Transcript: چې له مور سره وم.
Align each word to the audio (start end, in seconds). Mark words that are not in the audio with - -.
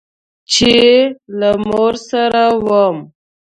چې 0.51 0.73
له 1.39 1.51
مور 1.67 1.93
سره 2.09 2.43
وم. 2.65 2.97